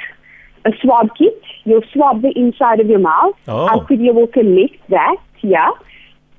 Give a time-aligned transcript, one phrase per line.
[0.65, 1.39] a swab kit.
[1.63, 3.35] You'll swab the inside of your mouth.
[3.47, 3.67] Oh.
[3.67, 5.69] Our courier will collect that, yeah.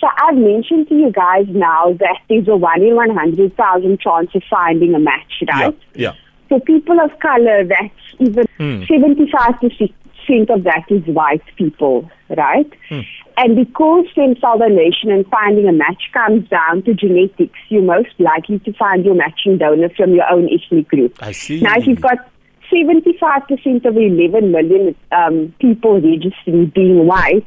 [0.00, 4.42] So I've mentioned to you guys now that there's a 1 in 100,000 chance of
[4.48, 5.78] finding a match, right?
[5.94, 6.10] Yeah.
[6.10, 6.14] yeah.
[6.52, 8.86] For people of color, that's even mm.
[8.86, 12.70] 75% of that is white people, right?
[12.90, 13.06] Mm.
[13.38, 18.10] And because stem cell donation and finding a match comes down to genetics, you're most
[18.18, 21.16] likely to find your matching donor from your own ethnic group.
[21.20, 21.62] I see.
[21.62, 22.18] Now, if you've got
[22.70, 27.46] 75% of 11 million um, people registering being white,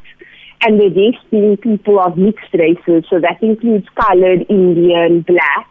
[0.62, 5.70] and the rest being people of mixed races, so that includes colored, Indian, black,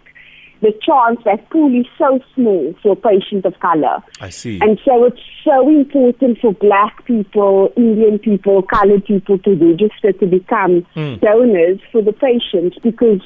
[0.65, 4.03] the chance that pool is so small for patients of color.
[4.21, 4.59] I see.
[4.63, 10.27] And so it's so important for black people, Indian people, colored people to register to
[10.27, 11.21] become mm.
[11.21, 13.21] donors for the patients because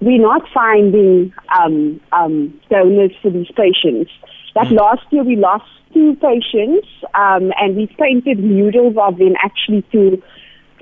[0.00, 4.10] we're not finding um, um, donors for these patients.
[4.54, 4.78] That mm.
[4.78, 5.64] last year we lost
[5.94, 10.22] two patients um, and we painted murals of them actually to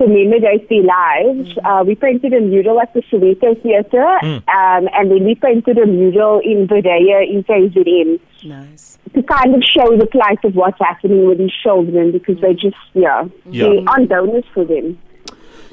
[0.03, 5.23] commemorate their lives, uh, we painted a mural at the Soweto Theatre, um, and then
[5.23, 8.97] we painted a mural in Verdea in KZN Nice.
[9.13, 12.75] to kind of show the plight of what's happening with these children because they just,
[12.93, 13.69] yeah, Yeah.
[13.69, 14.97] they aren't donors for them.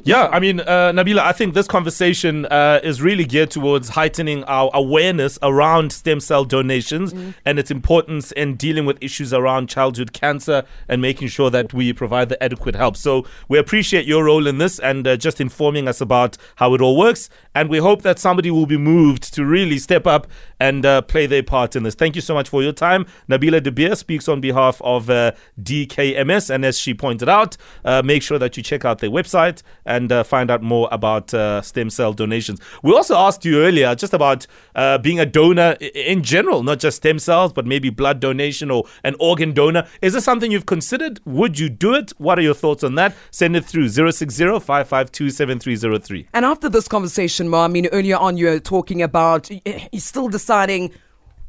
[0.05, 4.45] Yeah, I mean, uh, Nabiella, I think this conversation uh, is really geared towards heightening
[4.45, 7.13] our awareness around stem cell donations
[7.45, 11.93] and its importance in dealing with issues around childhood cancer and making sure that we
[11.93, 12.97] provide the adequate help.
[12.97, 16.81] So we appreciate your role in this and uh, just informing us about how it
[16.81, 17.29] all works.
[17.55, 20.27] And we hope that somebody will be moved to really step up
[20.59, 21.95] and uh, play their part in this.
[21.95, 23.07] Thank you so much for your time.
[23.29, 26.49] Nabiella De Beer speaks on behalf of uh, DKMS.
[26.49, 30.13] And as she pointed out, uh, make sure that you check out their website and
[30.13, 32.61] uh, find out more about uh, stem cell donations.
[32.83, 36.99] We also asked you earlier just about uh, being a donor in general, not just
[36.99, 39.87] stem cells, but maybe blood donation or an organ donor.
[40.01, 41.21] Is this something you've considered?
[41.25, 42.13] Would you do it?
[42.19, 43.17] What are your thoughts on that?
[43.31, 46.29] Send it through 060 552 7303.
[46.33, 50.29] And after this conversation, Mo, I mean, earlier on you were talking about you're still
[50.29, 50.93] deciding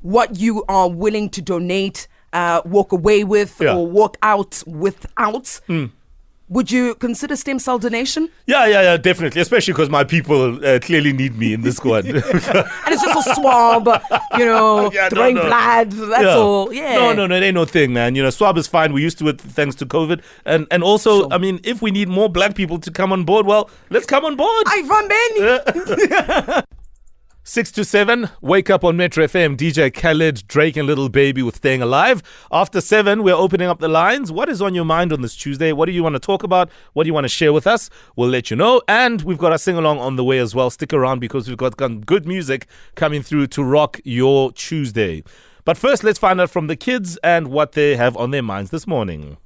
[0.02, 3.76] what you are willing to donate, uh, walk away with, Yeah.
[3.76, 5.62] Or walk out without.
[6.51, 8.27] Would you consider stem cell donation?
[8.45, 9.39] Yeah, yeah, yeah, definitely.
[9.39, 12.06] Especially because my people uh, clearly need me in this squad.
[12.06, 13.88] And it's just a swab,
[14.38, 15.45] you know, Yeah, no, throwing no.
[15.45, 15.92] blood.
[15.92, 16.74] That's all.
[16.74, 16.95] Yeah.
[16.95, 18.15] No, no, no, it ain't no thing, man.
[18.15, 18.92] You know, swab is fine.
[18.92, 20.21] We're used to it thanks to COVID.
[20.44, 23.45] And and also, I mean, if we need more black people to come on board,
[23.45, 24.65] well, let's come on board.
[24.68, 26.63] I Ivan Ben.
[27.44, 29.58] Six to seven, wake up on Metro FM.
[29.58, 32.22] DJ Khaled, Drake, and Lil Baby with Staying Alive.
[32.52, 34.32] After seven, we're opening up the lines.
[34.32, 35.74] What is on your mind on this Tuesday?
[35.74, 36.70] What do you want to talk about?
[36.94, 37.90] What do you want to share with us?
[38.16, 38.84] We'll let you know.
[38.88, 40.70] And we've got a sing along on the way as well.
[40.70, 45.24] Stick around because we've got good music coming through to rock your Tuesday.
[45.66, 48.70] But first, let's find out from the kids and what they have on their minds
[48.70, 49.38] this morning.